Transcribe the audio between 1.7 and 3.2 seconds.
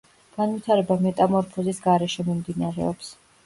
გარეშე მიმდინარეობს.